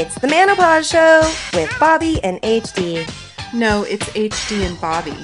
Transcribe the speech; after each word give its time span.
It's 0.00 0.14
the 0.14 0.28
Manopause 0.28 0.88
Show 0.88 1.58
with 1.58 1.76
Bobby 1.80 2.22
and 2.22 2.40
HD. 2.42 3.04
No, 3.52 3.82
it's 3.82 4.08
HD 4.10 4.64
and 4.64 4.80
Bobby. 4.80 5.16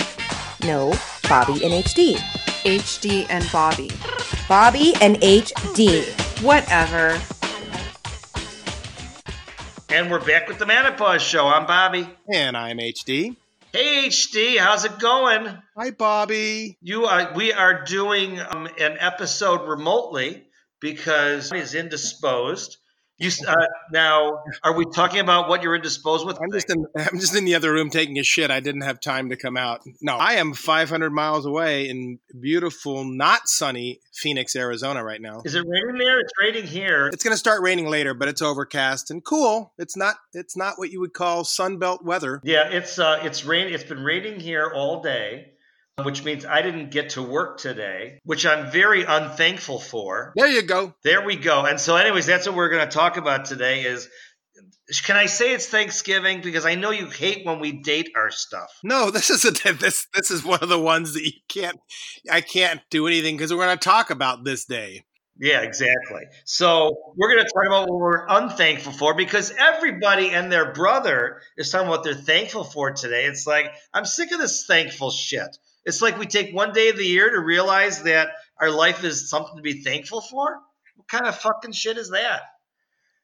No, 0.66 0.92
Bobby 1.28 1.64
and 1.64 1.72
HD. 1.72 2.16
HD 2.64 3.24
and 3.30 3.48
Bobby. 3.52 3.92
Bobby 4.48 4.94
and 5.00 5.14
HD. 5.18 6.02
Whatever. 6.42 7.20
And 9.94 10.10
we're 10.10 10.18
back 10.18 10.48
with 10.48 10.58
the 10.58 10.66
Manopause 10.66 11.20
Show. 11.20 11.46
I'm 11.46 11.68
Bobby. 11.68 12.08
And 12.28 12.56
I'm 12.56 12.78
HD. 12.78 13.36
Hey 13.70 14.08
HD, 14.08 14.58
how's 14.58 14.84
it 14.84 14.98
going? 14.98 15.56
Hi, 15.76 15.92
Bobby. 15.92 16.76
You 16.82 17.04
are. 17.04 17.32
We 17.36 17.52
are 17.52 17.84
doing 17.84 18.40
um, 18.40 18.66
an 18.80 18.96
episode 18.98 19.68
remotely 19.68 20.48
because 20.80 21.52
he's 21.52 21.76
indisposed. 21.76 22.78
You 23.16 23.30
uh, 23.46 23.54
now 23.92 24.42
are 24.64 24.76
we 24.76 24.84
talking 24.86 25.20
about 25.20 25.48
what 25.48 25.62
you're 25.62 25.76
indisposed 25.76 26.26
with? 26.26 26.36
I'm 26.42 26.50
just 26.50 26.68
in. 26.68 26.84
I'm 26.96 27.20
just 27.20 27.36
in 27.36 27.44
the 27.44 27.54
other 27.54 27.72
room 27.72 27.88
taking 27.88 28.18
a 28.18 28.24
shit. 28.24 28.50
I 28.50 28.58
didn't 28.58 28.80
have 28.80 28.98
time 28.98 29.28
to 29.28 29.36
come 29.36 29.56
out. 29.56 29.82
No, 30.02 30.16
I 30.16 30.34
am 30.34 30.52
500 30.52 31.10
miles 31.10 31.46
away 31.46 31.88
in 31.88 32.18
beautiful, 32.40 33.04
not 33.04 33.48
sunny 33.48 34.00
Phoenix, 34.12 34.56
Arizona, 34.56 35.04
right 35.04 35.20
now. 35.20 35.42
Is 35.44 35.54
it 35.54 35.64
raining 35.64 35.98
there? 35.98 36.18
It's 36.18 36.32
raining 36.40 36.66
here. 36.66 37.06
It's 37.12 37.22
going 37.22 37.32
to 37.34 37.38
start 37.38 37.62
raining 37.62 37.86
later, 37.86 38.14
but 38.14 38.26
it's 38.26 38.42
overcast 38.42 39.12
and 39.12 39.24
cool. 39.24 39.72
It's 39.78 39.96
not. 39.96 40.16
It's 40.32 40.56
not 40.56 40.76
what 40.78 40.90
you 40.90 40.98
would 40.98 41.14
call 41.14 41.44
sunbelt 41.44 42.02
weather. 42.02 42.40
Yeah, 42.42 42.68
it's 42.68 42.98
uh, 42.98 43.20
it's 43.22 43.44
rain. 43.44 43.72
It's 43.72 43.84
been 43.84 44.02
raining 44.02 44.40
here 44.40 44.72
all 44.74 45.02
day 45.02 45.53
which 46.02 46.24
means 46.24 46.44
I 46.44 46.62
didn't 46.62 46.90
get 46.90 47.10
to 47.10 47.22
work 47.22 47.58
today, 47.58 48.18
which 48.24 48.46
I'm 48.46 48.70
very 48.70 49.04
unthankful 49.04 49.78
for. 49.78 50.32
There 50.36 50.48
you 50.48 50.62
go. 50.62 50.94
There 51.04 51.24
we 51.24 51.36
go. 51.36 51.64
And 51.64 51.78
so, 51.78 51.96
anyways, 51.96 52.26
that's 52.26 52.46
what 52.46 52.56
we're 52.56 52.70
going 52.70 52.86
to 52.86 52.92
talk 52.92 53.16
about 53.16 53.44
today. 53.44 53.82
Is 53.82 54.08
can 55.04 55.16
I 55.16 55.26
say 55.26 55.54
it's 55.54 55.68
Thanksgiving 55.68 56.40
because 56.40 56.66
I 56.66 56.74
know 56.74 56.90
you 56.90 57.08
hate 57.08 57.46
when 57.46 57.60
we 57.60 57.72
date 57.72 58.10
our 58.16 58.30
stuff. 58.30 58.70
No, 58.82 59.10
this 59.12 59.30
is 59.30 59.44
a 59.44 59.72
this 59.72 60.06
this 60.14 60.30
is 60.30 60.44
one 60.44 60.60
of 60.62 60.68
the 60.68 60.80
ones 60.80 61.14
that 61.14 61.24
you 61.24 61.32
can't. 61.48 61.78
I 62.30 62.40
can't 62.40 62.80
do 62.90 63.06
anything 63.06 63.36
because 63.36 63.52
we're 63.52 63.64
going 63.64 63.78
to 63.78 63.84
talk 63.84 64.10
about 64.10 64.44
this 64.44 64.64
day. 64.64 65.04
Yeah, 65.36 65.62
exactly. 65.62 66.22
So 66.44 66.96
we're 67.16 67.34
going 67.34 67.44
to 67.44 67.52
talk 67.52 67.66
about 67.66 67.88
what 67.88 67.98
we're 67.98 68.26
unthankful 68.28 68.92
for 68.92 69.14
because 69.14 69.52
everybody 69.58 70.30
and 70.30 70.50
their 70.50 70.72
brother 70.72 71.40
is 71.56 71.70
talking 71.70 71.88
about 71.88 71.98
what 71.98 72.04
they're 72.04 72.14
thankful 72.14 72.62
for 72.62 72.92
today. 72.92 73.24
It's 73.24 73.44
like 73.44 73.72
I'm 73.92 74.04
sick 74.04 74.30
of 74.30 74.38
this 74.38 74.66
thankful 74.66 75.10
shit. 75.10 75.56
It's 75.84 76.00
like 76.00 76.18
we 76.18 76.26
take 76.26 76.54
one 76.54 76.72
day 76.72 76.88
of 76.88 76.96
the 76.96 77.06
year 77.06 77.30
to 77.30 77.40
realize 77.40 78.02
that 78.04 78.28
our 78.60 78.70
life 78.70 79.04
is 79.04 79.28
something 79.28 79.56
to 79.56 79.62
be 79.62 79.82
thankful 79.82 80.20
for. 80.20 80.60
What 80.96 81.08
kind 81.08 81.26
of 81.26 81.36
fucking 81.36 81.72
shit 81.72 81.98
is 81.98 82.10
that? 82.10 82.42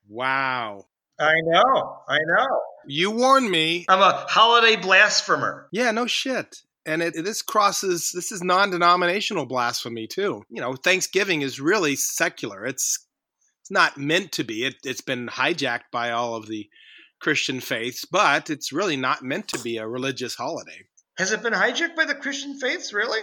Wow. 0.08 0.86
I 1.18 1.34
know. 1.44 1.98
I 2.08 2.18
know. 2.18 2.60
You 2.86 3.10
warned 3.10 3.50
me. 3.50 3.84
I'm 3.88 4.00
a 4.00 4.26
holiday 4.28 4.76
blasphemer. 4.76 5.68
Yeah, 5.70 5.90
no 5.90 6.06
shit. 6.06 6.62
And 6.86 7.02
it, 7.02 7.14
this 7.14 7.42
crosses, 7.42 8.10
this 8.14 8.32
is 8.32 8.42
non 8.42 8.70
denominational 8.70 9.46
blasphemy 9.46 10.06
too. 10.06 10.42
You 10.48 10.60
know, 10.60 10.74
Thanksgiving 10.74 11.42
is 11.42 11.60
really 11.60 11.94
secular. 11.94 12.64
It's 12.64 13.06
it's 13.62 13.70
not 13.70 13.98
meant 13.98 14.32
to 14.32 14.44
be. 14.44 14.64
It, 14.64 14.76
it's 14.82 15.02
been 15.02 15.28
hijacked 15.28 15.90
by 15.92 16.10
all 16.10 16.34
of 16.34 16.48
the 16.48 16.68
Christian 17.20 17.60
faiths, 17.60 18.04
but 18.04 18.48
it's 18.48 18.72
really 18.72 18.96
not 18.96 19.22
meant 19.22 19.48
to 19.48 19.58
be 19.62 19.76
a 19.76 19.86
religious 19.86 20.34
holiday. 20.34 20.86
Has 21.18 21.32
it 21.32 21.42
been 21.42 21.52
hijacked 21.52 21.96
by 21.96 22.04
the 22.04 22.14
Christian 22.14 22.58
faiths? 22.58 22.92
Really? 22.92 23.20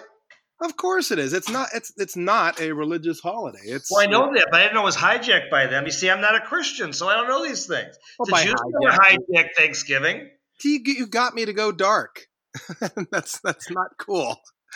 Of 0.61 0.75
course 0.75 1.11
it 1.11 1.19
is. 1.19 1.33
It's 1.33 1.49
not. 1.49 1.69
It's 1.73 1.93
it's 1.97 2.15
not 2.15 2.59
a 2.59 2.71
religious 2.71 3.19
holiday. 3.19 3.59
It's 3.63 3.91
well, 3.91 4.01
I 4.01 4.07
know 4.07 4.33
that, 4.33 4.47
but 4.51 4.59
I 4.59 4.63
didn't 4.63 4.75
know 4.75 4.81
it 4.81 4.85
was 4.85 4.97
hijacked 4.97 5.51
by 5.51 5.67
them. 5.67 5.85
You 5.85 5.91
see, 5.91 6.09
I'm 6.09 6.21
not 6.21 6.35
a 6.35 6.41
Christian, 6.41 6.93
so 6.93 7.07
I 7.07 7.15
don't 7.15 7.27
know 7.27 7.43
these 7.45 7.67
things. 7.67 7.95
Well, 8.17 8.25
the 8.25 8.45
Jews 8.45 8.55
never 8.79 8.97
hijacked 8.97 9.55
Thanksgiving. 9.55 10.29
You, 10.63 10.79
you 10.83 11.05
got 11.05 11.35
me 11.35 11.45
to 11.45 11.53
go 11.53 11.71
dark. 11.71 12.25
that's 13.11 13.39
that's 13.41 13.69
not 13.69 13.97
cool. 13.99 14.35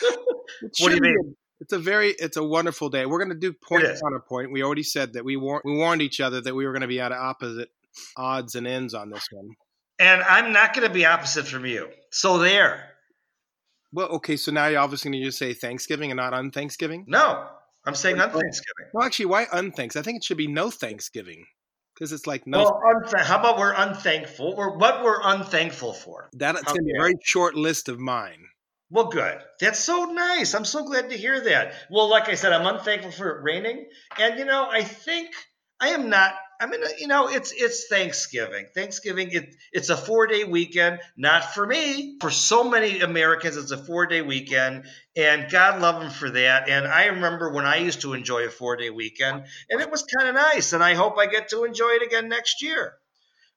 what 0.78 0.90
do 0.90 0.94
you 0.94 1.00
mean? 1.00 1.36
it's 1.62 1.72
a 1.72 1.78
very 1.78 2.10
it's 2.10 2.36
a 2.36 2.42
wonderful 2.42 2.90
day. 2.90 3.06
We're 3.06 3.18
going 3.18 3.30
to 3.30 3.36
do 3.36 3.52
point 3.52 3.84
on 3.84 4.14
a 4.14 4.20
point. 4.20 4.52
We 4.52 4.64
already 4.64 4.82
said 4.82 5.12
that 5.12 5.24
we 5.24 5.36
war- 5.36 5.62
we 5.64 5.76
warned 5.76 6.02
each 6.02 6.20
other 6.20 6.40
that 6.40 6.54
we 6.54 6.66
were 6.66 6.72
going 6.72 6.82
to 6.82 6.88
be 6.88 7.00
at 7.00 7.12
opposite 7.12 7.70
odds 8.16 8.56
and 8.56 8.66
ends 8.66 8.94
on 8.94 9.10
this 9.10 9.26
one. 9.30 9.50
And 10.00 10.22
I'm 10.22 10.52
not 10.52 10.74
going 10.74 10.88
to 10.88 10.92
be 10.92 11.06
opposite 11.06 11.46
from 11.46 11.64
you. 11.64 11.88
So 12.10 12.38
there. 12.38 12.91
Well, 13.92 14.08
okay, 14.08 14.36
so 14.36 14.52
now 14.52 14.66
you're 14.66 14.80
obviously 14.80 15.10
going 15.10 15.20
to 15.20 15.26
just 15.26 15.38
say 15.38 15.52
Thanksgiving 15.52 16.10
and 16.10 16.16
not 16.16 16.32
on 16.32 16.50
Thanksgiving. 16.50 17.04
No, 17.08 17.46
I'm 17.84 17.94
saying 17.94 18.16
unthanksgiving. 18.16 18.90
Well, 18.94 19.04
actually, 19.04 19.26
why 19.26 19.44
unthanks? 19.46 19.96
I 19.96 20.02
think 20.02 20.18
it 20.18 20.24
should 20.24 20.36
be 20.38 20.48
no 20.48 20.70
Thanksgiving 20.70 21.44
because 21.94 22.12
it's 22.12 22.26
like 22.26 22.46
no. 22.46 22.58
Well, 22.58 22.80
unth- 22.84 23.20
how 23.20 23.38
about 23.38 23.58
we're 23.58 23.74
unthankful? 23.74 24.54
Or 24.56 24.78
what 24.78 25.04
we're 25.04 25.20
unthankful 25.22 25.92
for? 25.92 26.30
That's 26.32 26.62
going 26.62 26.76
to 26.76 26.82
be 26.82 26.92
a 26.96 27.00
very 27.00 27.14
short 27.22 27.54
list 27.54 27.88
of 27.88 27.98
mine. 27.98 28.46
Well, 28.90 29.06
good. 29.06 29.38
That's 29.58 29.78
so 29.78 30.04
nice. 30.04 30.54
I'm 30.54 30.66
so 30.66 30.84
glad 30.84 31.10
to 31.10 31.16
hear 31.16 31.40
that. 31.44 31.72
Well, 31.90 32.10
like 32.10 32.28
I 32.28 32.34
said, 32.34 32.52
I'm 32.52 32.66
unthankful 32.66 33.10
for 33.10 33.38
it 33.38 33.42
raining, 33.42 33.86
and 34.18 34.38
you 34.38 34.44
know, 34.44 34.68
I 34.70 34.84
think 34.84 35.30
I 35.80 35.88
am 35.88 36.08
not 36.08 36.34
I 36.62 36.66
mean, 36.66 36.80
you 36.98 37.08
know, 37.08 37.28
it's 37.28 37.50
it's 37.50 37.88
Thanksgiving. 37.88 38.66
Thanksgiving, 38.72 39.32
it, 39.32 39.56
it's 39.72 39.88
a 39.88 39.96
four 39.96 40.28
day 40.28 40.44
weekend. 40.44 41.00
Not 41.16 41.54
for 41.54 41.66
me. 41.66 42.18
For 42.20 42.30
so 42.30 42.62
many 42.62 43.00
Americans, 43.00 43.56
it's 43.56 43.72
a 43.72 43.76
four 43.76 44.06
day 44.06 44.22
weekend, 44.22 44.84
and 45.16 45.50
God 45.50 45.82
love 45.82 46.00
them 46.00 46.12
for 46.12 46.30
that. 46.30 46.68
And 46.68 46.86
I 46.86 47.06
remember 47.06 47.52
when 47.52 47.66
I 47.66 47.78
used 47.78 48.02
to 48.02 48.12
enjoy 48.12 48.44
a 48.44 48.48
four 48.48 48.76
day 48.76 48.90
weekend, 48.90 49.44
and 49.70 49.80
it 49.80 49.90
was 49.90 50.04
kind 50.04 50.28
of 50.28 50.36
nice. 50.36 50.72
And 50.72 50.84
I 50.84 50.94
hope 50.94 51.18
I 51.18 51.26
get 51.26 51.48
to 51.48 51.64
enjoy 51.64 51.94
it 52.00 52.06
again 52.06 52.28
next 52.28 52.62
year 52.62 52.92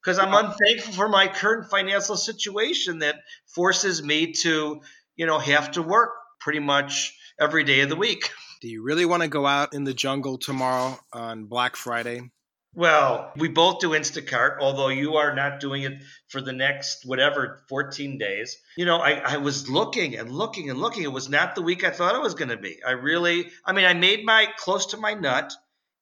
because 0.01 0.17
I'm 0.17 0.33
unthankful 0.33 0.93
for 0.93 1.07
my 1.07 1.27
current 1.27 1.69
financial 1.69 2.17
situation 2.17 2.99
that 2.99 3.17
forces 3.45 4.01
me 4.01 4.31
to, 4.41 4.81
you 5.15 5.27
know, 5.27 5.37
have 5.37 5.73
to 5.73 5.83
work 5.83 6.09
pretty 6.39 6.59
much 6.59 7.15
every 7.39 7.65
day 7.65 7.81
of 7.81 7.89
the 7.89 7.95
week. 7.95 8.31
Do 8.61 8.67
you 8.67 8.81
really 8.81 9.05
want 9.05 9.21
to 9.21 9.29
go 9.29 9.45
out 9.45 9.75
in 9.75 9.83
the 9.83 9.93
jungle 9.93 10.39
tomorrow 10.39 10.97
on 11.13 11.45
Black 11.45 11.75
Friday? 11.75 12.31
Well, 12.75 13.31
we 13.37 13.47
both 13.47 13.79
do 13.79 13.91
Instacart, 13.91 14.57
although 14.59 14.89
you 14.89 15.15
are 15.15 15.33
not 15.33 15.59
doing 15.59 15.83
it 15.83 16.03
for 16.27 16.41
the 16.41 16.53
next 16.53 17.05
whatever 17.05 17.63
14 17.69 18.17
days. 18.17 18.57
You 18.75 18.85
know, 18.85 18.97
I, 18.97 19.11
I 19.13 19.37
was 19.37 19.69
looking 19.69 20.17
and 20.17 20.29
looking 20.31 20.69
and 20.69 20.79
looking. 20.79 21.03
It 21.03 21.11
was 21.11 21.29
not 21.29 21.55
the 21.55 21.61
week 21.61 21.83
I 21.83 21.89
thought 21.89 22.15
it 22.15 22.21
was 22.21 22.33
going 22.33 22.49
to 22.49 22.57
be. 22.57 22.77
I 22.85 22.91
really, 22.91 23.49
I 23.65 23.71
mean, 23.71 23.85
I 23.85 23.93
made 23.93 24.25
my 24.25 24.47
close 24.57 24.87
to 24.87 24.97
my 24.97 25.13
nut 25.13 25.53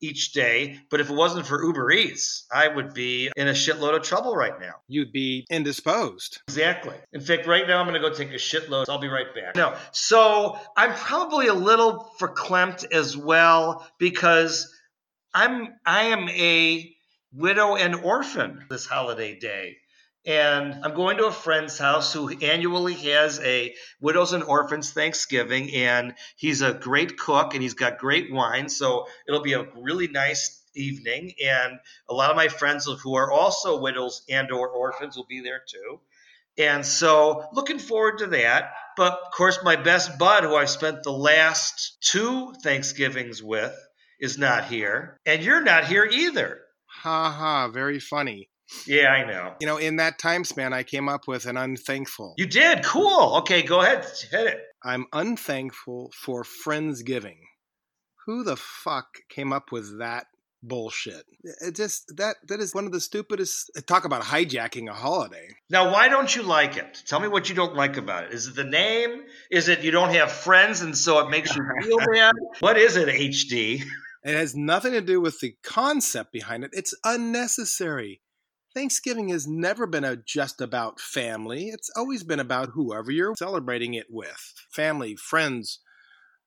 each 0.03 0.33
day, 0.33 0.79
but 0.89 0.99
if 0.99 1.09
it 1.09 1.13
wasn't 1.13 1.45
for 1.45 1.63
Uber 1.63 1.91
Eats, 1.91 2.45
I 2.51 2.67
would 2.67 2.93
be 2.93 3.31
in 3.37 3.47
a 3.47 3.53
shitload 3.53 3.95
of 3.95 4.03
trouble 4.03 4.35
right 4.35 4.59
now. 4.59 4.73
You'd 4.87 5.13
be 5.13 5.45
indisposed. 5.49 6.41
Exactly. 6.49 6.95
In 7.13 7.21
fact, 7.21 7.47
right 7.47 7.65
now 7.65 7.79
I'm 7.79 7.87
going 7.87 7.99
to 7.99 8.07
go 8.07 8.13
take 8.13 8.31
a 8.31 8.33
shitload. 8.33 8.85
I'll 8.89 8.99
be 8.99 9.07
right 9.07 9.33
back. 9.33 9.55
No, 9.55 9.75
so 9.91 10.59
I'm 10.75 10.93
probably 10.93 11.47
a 11.47 11.53
little 11.53 12.11
verklempt 12.19 12.91
as 12.91 13.15
well 13.15 13.87
because 13.97 14.69
I'm 15.33 15.73
I 15.85 16.03
am 16.05 16.29
a 16.29 16.95
widow 17.33 17.75
and 17.75 17.95
orphan 17.95 18.65
this 18.69 18.85
holiday 18.85 19.37
day. 19.39 19.77
And 20.25 20.85
I'm 20.85 20.93
going 20.93 21.17
to 21.17 21.25
a 21.25 21.31
friend's 21.31 21.77
house 21.77 22.13
who 22.13 22.29
annually 22.29 22.93
has 22.93 23.41
a 23.41 23.73
widows 23.99 24.31
and 24.31 24.43
orphans 24.43 24.91
Thanksgiving, 24.91 25.73
and 25.73 26.13
he's 26.37 26.61
a 26.61 26.73
great 26.73 27.17
cook 27.17 27.53
and 27.53 27.61
he's 27.61 27.73
got 27.73 27.97
great 27.97 28.31
wine. 28.31 28.69
So 28.69 29.07
it'll 29.27 29.41
be 29.41 29.53
a 29.53 29.67
really 29.75 30.07
nice 30.07 30.61
evening. 30.75 31.33
And 31.43 31.79
a 32.09 32.13
lot 32.13 32.29
of 32.29 32.37
my 32.37 32.47
friends 32.47 32.87
who 33.03 33.15
are 33.15 33.31
also 33.31 33.81
widows 33.81 34.23
and 34.29 34.49
or 34.51 34.69
orphans 34.69 35.17
will 35.17 35.25
be 35.25 35.41
there 35.41 35.61
too. 35.67 35.99
And 36.57 36.85
so 36.85 37.47
looking 37.51 37.79
forward 37.79 38.19
to 38.19 38.27
that. 38.27 38.71
But 38.95 39.13
of 39.25 39.31
course, 39.31 39.59
my 39.63 39.75
best 39.75 40.17
bud, 40.19 40.43
who 40.43 40.55
I've 40.55 40.69
spent 40.69 41.03
the 41.03 41.11
last 41.11 41.97
two 42.01 42.53
Thanksgivings 42.63 43.41
with, 43.41 43.75
is 44.23 44.37
not 44.37 44.65
here, 44.65 45.19
and 45.25 45.43
you're 45.43 45.61
not 45.61 45.85
here 45.85 46.05
either. 46.05 46.61
Ha 47.01 47.29
ha, 47.29 47.67
very 47.67 47.99
funny. 47.99 48.49
Yeah, 48.87 49.09
I 49.09 49.25
know. 49.29 49.55
You 49.59 49.67
know, 49.67 49.77
in 49.77 49.97
that 49.97 50.17
time 50.17 50.45
span, 50.45 50.71
I 50.71 50.83
came 50.83 51.09
up 51.09 51.27
with 51.27 51.45
an 51.45 51.57
unthankful. 51.57 52.33
You 52.37 52.47
did? 52.47 52.85
Cool. 52.85 53.35
Okay, 53.39 53.61
go 53.63 53.81
ahead. 53.81 54.05
Hit 54.31 54.47
it. 54.47 54.61
I'm 54.81 55.05
unthankful 55.11 56.11
for 56.15 56.43
Friendsgiving. 56.65 57.37
Who 58.25 58.45
the 58.45 58.55
fuck 58.55 59.07
came 59.29 59.51
up 59.51 59.73
with 59.73 59.99
that 59.99 60.27
bullshit? 60.63 61.25
It 61.59 61.75
just 61.75 62.05
that 62.15 62.37
that 62.47 62.61
is 62.61 62.73
one 62.73 62.85
of 62.85 62.93
the 62.93 63.01
stupidest. 63.01 63.69
Talk 63.85 64.05
about 64.05 64.23
hijacking 64.23 64.89
a 64.89 64.93
holiday. 64.93 65.49
Now, 65.69 65.91
why 65.91 66.07
don't 66.07 66.33
you 66.33 66.43
like 66.43 66.77
it? 66.77 67.03
Tell 67.05 67.19
me 67.19 67.27
what 67.27 67.49
you 67.49 67.55
don't 67.55 67.75
like 67.75 67.97
about 67.97 68.23
it. 68.25 68.33
Is 68.33 68.47
it 68.47 68.55
the 68.55 68.63
name? 68.63 69.23
Is 69.51 69.67
it 69.67 69.81
you 69.81 69.91
don't 69.91 70.13
have 70.13 70.31
friends 70.31 70.81
and 70.81 70.97
so 70.97 71.19
it 71.19 71.29
makes 71.29 71.53
you 71.53 71.61
feel 71.81 71.97
bad? 72.13 72.33
What 72.61 72.77
is 72.77 72.95
it, 72.95 73.09
HD? 73.09 73.83
It 74.23 74.35
has 74.35 74.55
nothing 74.55 74.93
to 74.93 75.01
do 75.01 75.19
with 75.19 75.39
the 75.39 75.55
concept 75.63 76.31
behind 76.31 76.63
it. 76.63 76.71
It's 76.73 76.93
unnecessary. 77.03 78.21
Thanksgiving 78.73 79.29
has 79.29 79.45
never 79.45 79.85
been 79.85 80.03
a, 80.03 80.15
just 80.15 80.61
about 80.61 80.99
family. 80.99 81.67
It's 81.67 81.91
always 81.95 82.23
been 82.23 82.39
about 82.39 82.69
whoever 82.69 83.11
you're 83.11 83.35
celebrating 83.35 83.93
it 83.93 84.07
with 84.09 84.53
family, 84.71 85.15
friends, 85.15 85.79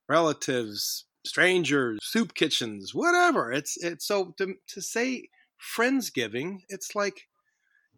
relatives, 0.08 1.05
strangers, 1.25 1.99
soup 2.02 2.34
kitchens, 2.34 2.94
whatever. 2.94 3.52
It's 3.52 3.76
it's 3.76 4.06
so 4.06 4.34
to, 4.38 4.55
to 4.69 4.81
say 4.81 5.29
friendsgiving, 5.76 6.61
it's 6.69 6.94
like 6.94 7.29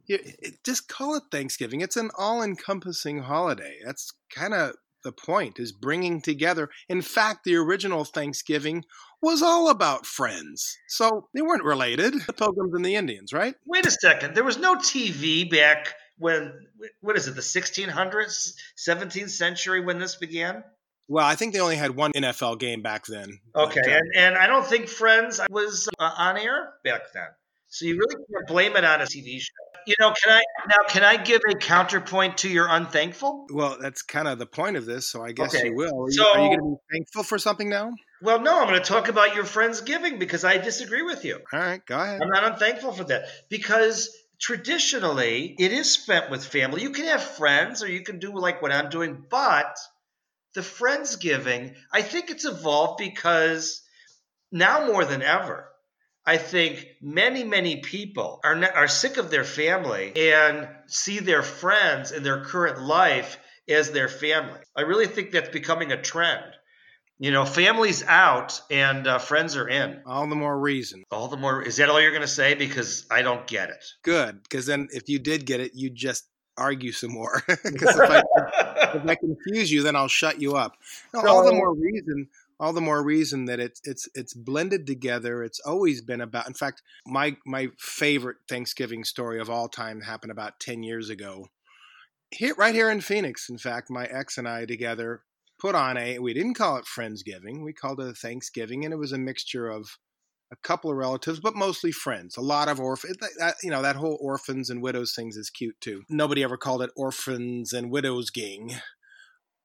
it, 0.07 0.57
just 0.65 0.89
call 0.89 1.17
it 1.17 1.25
Thanksgiving. 1.31 1.83
It's 1.83 1.97
an 1.97 2.11
all-encompassing 2.17 3.19
holiday. 3.19 3.77
That's 3.85 4.13
kind 4.35 4.55
of 4.55 4.75
the 5.09 5.13
point 5.13 5.59
is 5.59 5.73
bringing 5.73 6.21
together. 6.21 6.69
In 6.87 7.01
fact, 7.01 7.45
the 7.45 7.57
original 7.57 8.05
Thanksgiving 8.05 8.85
was 9.23 9.41
all 9.41 9.71
about 9.71 10.05
friends. 10.05 10.77
So 10.87 11.29
they 11.33 11.41
weren't 11.41 11.65
related, 11.65 12.13
the 12.27 12.35
Pilgrims 12.35 12.75
and 12.75 12.85
the 12.85 12.95
Indians, 12.95 13.33
right? 13.33 13.55
Wait 13.65 13.87
a 13.87 13.91
second. 13.91 14.35
There 14.35 14.45
was 14.45 14.59
no 14.59 14.77
TV 14.77 15.51
back 15.51 15.95
when, 16.19 16.53
what 17.01 17.17
is 17.17 17.27
it, 17.27 17.37
the 17.37 17.41
1600s, 17.41 18.53
17th 18.77 19.31
century 19.31 19.81
when 19.81 19.99
this 19.99 20.17
began? 20.17 20.63
Well, 21.09 21.25
I 21.25 21.37
think 21.37 21.55
they 21.55 21.61
only 21.61 21.77
had 21.77 21.97
one 21.97 22.13
NFL 22.13 22.59
game 22.59 22.83
back 22.83 23.07
then. 23.07 23.41
Okay, 23.57 23.81
But, 23.83 23.91
uh, 23.91 23.95
and, 23.95 24.03
and 24.15 24.37
I 24.37 24.47
don't 24.47 24.67
think 24.67 24.89
Friends 24.89 25.41
was 25.49 25.89
uh, 25.99 26.11
on 26.19 26.37
air 26.37 26.75
back 26.85 27.15
then. 27.15 27.29
So 27.69 27.87
you 27.87 27.95
really 27.97 28.15
can't 28.31 28.47
blame 28.47 28.77
it 28.77 28.85
on 28.85 29.01
a 29.01 29.05
TV 29.05 29.41
show. 29.41 29.53
You 29.89 29.95
know, 29.99 30.13
can 30.23 30.35
I 30.35 30.43
now 30.69 30.87
can 30.87 31.03
I 31.03 31.17
give 31.17 31.41
a 31.49 31.55
counterpoint 31.55 32.39
to 32.39 32.49
your 32.51 32.69
unthankful? 32.69 33.47
well, 33.51 33.79
that's 33.81 34.03
kind 34.03 34.29
of 34.29 34.39
the 34.39 34.45
point 34.45 34.77
of 34.77 34.85
this, 34.85 35.09
so 35.11 35.25
I 35.25 35.33
guess 35.33 35.55
Okay, 35.55 35.69
you 35.69 35.75
will. 35.75 36.05
Are 36.05 36.11
you, 36.11 36.13
so- 36.13 36.27
are 36.35 36.41
you 36.41 36.49
going 36.49 36.59
to 36.61 36.77
be 36.77 36.97
thankful 36.99 37.23
for 37.23 37.39
something 37.39 37.71
now? 37.71 37.93
Well, 38.21 38.41
no, 38.41 38.61
I'm 38.61 38.69
going 38.69 38.83
to 38.83 38.87
talk 38.87 39.09
about 39.09 39.35
your 39.35 39.45
Friendsgiving 39.45 40.19
because 40.19 40.45
I 40.45 40.59
disagree 40.59 41.01
with 41.01 41.25
you. 41.25 41.39
All 41.55 41.59
right, 41.59 41.81
go 41.87 41.99
ahead. 41.99 42.21
I'm 42.21 42.29
not 42.29 42.45
unthankful 42.53 42.93
for 42.93 43.05
that 43.05 43.29
because 43.49 44.11
traditionally 44.39 45.55
it 45.59 45.73
is 45.73 45.91
spent 45.91 46.31
with 46.31 46.45
family. 46.45 46.83
You 46.83 46.91
can 46.91 47.07
have 47.07 47.23
friends 47.23 47.83
or 47.83 47.89
you 47.89 48.03
can 48.03 48.19
do 48.19 48.37
like 48.39 48.61
what 48.61 48.73
I'm 48.73 48.91
doing, 48.91 49.25
but 49.31 49.79
the 50.55 50.61
Friendsgiving, 50.61 51.77
I 51.93 52.03
think 52.03 52.29
it's 52.31 52.45
evolved 52.45 52.99
because 52.99 53.81
now 54.53 54.87
more 54.87 55.07
than 55.07 55.23
ever, 55.23 55.69
I 56.29 56.37
think 56.37 56.87
many, 57.01 57.43
many 57.43 57.77
people 57.77 58.41
are 58.45 58.55
not, 58.55 58.77
are 58.77 58.87
sick 58.87 59.17
of 59.17 59.31
their 59.31 59.45
family 59.45 60.13
and 60.15 60.69
see 60.85 61.21
their 61.21 61.43
friends 61.43 62.13
in 62.13 62.23
their 62.23 62.45
current 62.45 62.83
life 62.83 63.39
as 63.67 63.93
their 63.93 64.11
family. 64.11 64.61
I 64.77 64.83
really 64.83 65.07
think 65.07 65.31
that's 65.31 65.49
becoming 65.49 65.91
a 65.91 66.03
trend. 66.03 66.45
You 67.19 67.31
know, 67.31 67.47
families 67.47 68.05
out 68.05 68.61
and 68.71 69.07
uh, 69.07 69.19
friends 69.19 69.57
are 69.57 69.67
in. 69.67 70.03
All 70.05 70.27
the 70.27 70.35
more 70.35 70.61
reason. 70.61 71.03
All 71.11 71.29
the 71.29 71.39
more. 71.39 71.63
Is 71.63 71.77
that 71.77 71.89
all 71.89 71.99
you're 71.99 72.11
going 72.11 72.21
to 72.21 72.29
say? 72.29 72.53
Because 72.53 73.07
I 73.11 73.23
don't 73.23 73.47
get 73.47 73.71
it. 73.71 73.83
Good, 74.03 74.43
because 74.43 74.67
then 74.67 74.89
if 74.91 75.09
you 75.09 75.19
did 75.19 75.47
get 75.47 75.61
it, 75.61 75.73
you'd 75.75 75.95
just 75.95 76.29
argue 76.59 76.93
some 76.93 77.13
more. 77.13 77.43
Because 77.49 77.99
if 77.99 78.11
I, 78.11 78.23
if 78.97 79.09
I 79.09 79.15
confuse 79.21 79.73
you, 79.73 79.83
then 79.83 79.97
I'll 79.97 80.09
shut 80.09 80.43
you 80.43 80.57
up. 80.57 80.77
No, 81.15 81.27
all 81.27 81.47
the 81.47 81.55
more 81.55 81.75
reason. 81.75 82.29
All 82.61 82.73
the 82.73 82.81
more 82.81 83.03
reason 83.03 83.45
that 83.45 83.61
it's 83.61 83.81
it's 83.85 84.09
it's 84.15 84.35
blended 84.35 84.87
together. 84.87 85.43
It's 85.45 85.61
always 85.61 86.03
been 86.03 86.21
about. 86.21 86.49
In 86.49 86.55
fact, 86.55 86.83
my 87.07 87.37
my 87.47 87.69
favorite 87.79 88.39
Thanksgiving 88.49 89.05
story 89.05 89.41
of 89.41 89.49
all 89.49 89.69
time 89.69 90.01
happened 90.01 90.33
about 90.33 90.59
ten 90.59 90.83
years 90.83 91.09
ago. 91.09 91.47
Here, 92.31 92.55
right 92.59 92.75
here 92.75 92.91
in 92.91 93.01
Phoenix. 93.01 93.49
In 93.49 93.59
fact, 93.59 93.91
my 93.91 94.05
ex 94.07 94.39
and 94.39 94.49
I 94.49 94.67
together 94.67 95.23
put 95.59 95.75
on 95.75 95.97
a. 95.97 96.19
We 96.19 96.35
didn't 96.35 96.55
call 96.55 96.77
it 96.77 96.85
Friendsgiving. 96.85 97.65
We 97.65 97.73
called 97.73 98.01
it 98.01 98.09
a 98.09 98.15
Thanksgiving, 98.15 98.85
and 98.85 98.93
it 98.93 98.99
was 98.99 99.13
a 99.13 99.19
mixture 99.19 99.69
of 99.69 99.99
a 100.51 100.57
couple 100.57 100.91
of 100.91 100.97
relatives, 100.97 101.41
but 101.41 101.55
mostly 101.55 101.93
friends. 101.93 102.37
A 102.37 102.41
lot 102.41 102.69
of 102.69 102.81
orphans. 102.81 103.17
You 103.63 103.71
know, 103.71 103.83
that 103.83 103.97
whole 103.97 104.19
orphans 104.21 104.71
and 104.71 104.83
widows 104.83 105.15
things 105.15 105.37
is 105.37 105.51
cute 105.51 105.81
too. 105.81 106.03
Nobody 106.09 106.43
ever 106.43 106.57
called 106.57 106.83
it 106.83 106.91
orphans 106.97 107.73
and 107.73 107.91
widows 107.91 108.31
ging, 108.31 108.77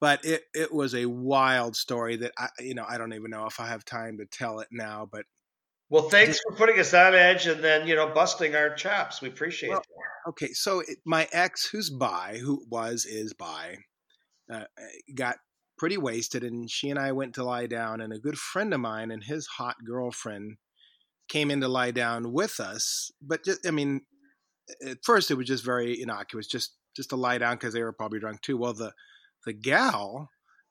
but 0.03 0.25
it 0.25 0.43
it 0.53 0.73
was 0.73 0.93
a 0.95 1.05
wild 1.05 1.77
story 1.77 2.17
that 2.17 2.33
I, 2.37 2.49
you 2.59 2.73
know, 2.75 2.83
I 2.85 2.97
don't 2.97 3.13
even 3.13 3.31
know 3.31 3.45
if 3.45 3.61
I 3.61 3.67
have 3.67 3.85
time 3.85 4.17
to 4.17 4.25
tell 4.25 4.59
it 4.59 4.67
now. 4.69 5.07
But 5.09 5.23
Well, 5.89 6.09
thanks 6.09 6.41
for 6.41 6.57
putting 6.57 6.77
us 6.77 6.93
on 6.93 7.15
edge 7.15 7.47
and 7.47 7.63
then 7.63 7.87
you 7.87 7.95
know 7.95 8.09
busting 8.09 8.53
our 8.53 8.75
chops. 8.75 9.21
We 9.21 9.29
appreciate 9.29 9.69
Well, 9.69 9.79
it. 9.79 10.29
okay, 10.31 10.51
so 10.51 10.81
it, 10.81 10.97
my 11.05 11.29
ex, 11.31 11.65
who's 11.65 11.89
bi, 11.89 12.37
who 12.43 12.65
was 12.69 13.05
is 13.05 13.33
bi, 13.33 13.77
uh, 14.53 14.65
got 15.15 15.37
pretty 15.77 15.95
wasted, 15.95 16.43
and 16.43 16.69
she 16.69 16.89
and 16.89 16.99
I 16.99 17.13
went 17.13 17.35
to 17.35 17.45
lie 17.45 17.67
down, 17.67 18.01
and 18.01 18.11
a 18.11 18.19
good 18.19 18.37
friend 18.37 18.73
of 18.73 18.81
mine 18.81 19.09
and 19.09 19.23
his 19.23 19.47
hot 19.47 19.77
girlfriend 19.87 20.57
came 21.29 21.49
in 21.49 21.61
to 21.61 21.69
lie 21.69 21.91
down 21.91 22.33
with 22.33 22.59
us. 22.59 23.09
But 23.21 23.45
just, 23.45 23.65
I 23.65 23.71
mean, 23.71 24.01
at 24.85 24.97
first 25.05 25.31
it 25.31 25.35
was 25.35 25.47
just 25.47 25.63
very 25.63 26.01
innocuous, 26.01 26.47
just 26.47 26.75
just 26.93 27.11
to 27.11 27.15
lie 27.15 27.37
down 27.37 27.55
because 27.55 27.73
they 27.73 27.83
were 27.83 27.93
probably 27.93 28.19
drunk 28.19 28.41
too. 28.41 28.57
Well, 28.57 28.73
the 28.73 28.91
the 29.45 29.53
gal 29.53 30.29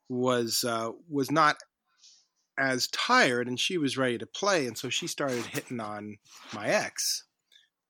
was 0.09 0.63
uh, 0.63 0.91
was 1.09 1.31
not 1.31 1.57
as 2.57 2.87
tired, 2.87 3.47
and 3.47 3.59
she 3.59 3.77
was 3.77 3.97
ready 3.97 4.17
to 4.17 4.25
play, 4.25 4.67
and 4.67 4.77
so 4.77 4.89
she 4.89 5.07
started 5.07 5.45
hitting 5.45 5.79
on 5.79 6.17
my 6.53 6.67
ex 6.67 7.25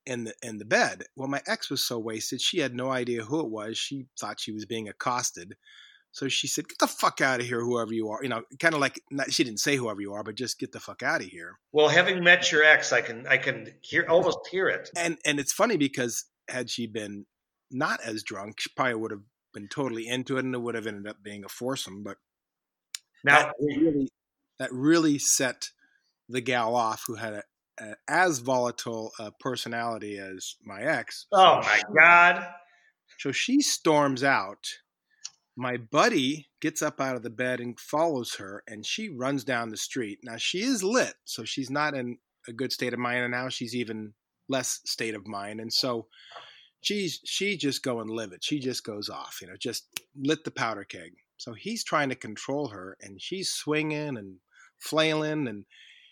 in 0.05 0.25
the 0.25 0.33
in 0.41 0.57
the 0.57 0.65
bed. 0.65 1.03
Well, 1.15 1.27
my 1.27 1.41
ex 1.47 1.69
was 1.69 1.85
so 1.85 1.99
wasted, 1.99 2.41
she 2.41 2.59
had 2.59 2.75
no 2.75 2.91
idea 2.91 3.23
who 3.23 3.39
it 3.41 3.49
was. 3.49 3.77
She 3.77 4.05
thought 4.19 4.39
she 4.39 4.51
was 4.51 4.65
being 4.65 4.87
accosted. 4.87 5.55
So 6.11 6.27
she 6.27 6.47
said, 6.47 6.67
"Get 6.69 6.77
the 6.77 6.87
fuck 6.87 7.21
out 7.21 7.39
of 7.39 7.47
here, 7.47 7.61
whoever 7.61 7.91
you 7.91 8.09
are." 8.09 8.21
You 8.21 8.29
know, 8.29 8.43
kind 8.59 8.75
of 8.75 8.81
like 8.81 9.01
not, 9.09 9.33
she 9.33 9.43
didn't 9.43 9.61
say 9.61 9.75
whoever 9.75 9.99
you 9.99 10.13
are, 10.13 10.23
but 10.23 10.35
just 10.35 10.59
get 10.59 10.71
the 10.71 10.79
fuck 10.79 11.01
out 11.01 11.21
of 11.21 11.27
here. 11.27 11.57
Well, 11.71 11.89
having 11.89 12.23
met 12.23 12.51
your 12.51 12.63
ex, 12.63 12.93
I 12.93 13.01
can 13.01 13.25
I 13.25 13.37
can 13.37 13.73
hear 13.81 14.05
almost 14.07 14.47
hear 14.51 14.69
it. 14.69 14.91
And 14.95 15.17
and 15.25 15.39
it's 15.39 15.53
funny 15.53 15.75
because 15.75 16.25
had 16.47 16.69
she 16.69 16.85
been 16.85 17.25
not 17.71 17.99
as 18.01 18.21
drunk, 18.21 18.59
she 18.59 18.69
probably 18.75 18.93
would 18.93 19.11
have 19.11 19.23
been 19.53 19.67
totally 19.67 20.07
into 20.07 20.37
it, 20.37 20.45
and 20.45 20.53
it 20.55 20.61
would 20.61 20.75
have 20.75 20.87
ended 20.87 21.07
up 21.07 21.23
being 21.23 21.43
a 21.45 21.49
foursome. 21.49 22.03
But 22.03 22.17
Now, 23.23 23.39
that 23.43 23.53
really 23.59 24.09
that 24.59 24.69
really 24.71 25.17
set 25.19 25.69
the 26.29 26.41
gal 26.41 26.75
off, 26.75 27.03
who 27.07 27.15
had 27.15 27.33
a, 27.33 27.43
a 27.79 27.95
as 28.07 28.39
volatile 28.39 29.11
a 29.19 29.31
personality 29.31 30.17
as 30.17 30.55
my 30.63 30.81
ex. 30.83 31.27
oh 31.31 31.61
So 31.61 31.67
my 31.69 31.77
she- 31.77 31.83
God! 31.97 32.47
So 33.19 33.31
she 33.31 33.61
storms 33.61 34.23
out. 34.23 34.65
My 35.55 35.77
buddy 35.77 36.47
gets 36.61 36.81
up 36.81 36.99
out 36.99 37.15
of 37.15 37.21
the 37.21 37.29
bed 37.29 37.59
and 37.59 37.79
follows 37.79 38.35
her, 38.35 38.63
and 38.67 38.83
she 38.85 39.09
runs 39.09 39.43
down 39.43 39.69
the 39.69 39.77
street. 39.77 40.19
Now 40.23 40.37
she 40.37 40.61
is 40.63 40.83
lit, 40.83 41.13
so 41.25 41.43
she's 41.43 41.69
not 41.69 41.93
in 41.93 42.17
a 42.47 42.53
good 42.53 42.71
state 42.73 42.91
of 42.93 42.99
mind, 42.99 43.19
and 43.23 43.31
now 43.31 43.49
she's 43.49 43.75
even 43.75 44.13
less 44.49 44.79
state 44.85 45.13
of 45.13 45.27
mind. 45.27 45.59
And 45.61 45.71
so 45.71 46.07
she's 46.83 47.19
she 47.25 47.57
just 47.57 47.81
going 47.81 48.07
livid. 48.07 48.43
She 48.43 48.59
just 48.59 48.83
goes 48.83 49.09
off, 49.09 49.39
you 49.41 49.47
know, 49.47 49.55
just 49.59 49.85
lit 50.15 50.43
the 50.43 50.51
powder 50.51 50.83
keg. 50.83 51.13
So 51.37 51.53
he's 51.53 51.83
trying 51.83 52.09
to 52.09 52.15
control 52.15 52.67
her, 52.69 52.95
and 53.01 53.19
she's 53.21 53.49
swinging 53.51 54.17
and 54.17 54.37
flailing, 54.79 55.47
and 55.47 55.65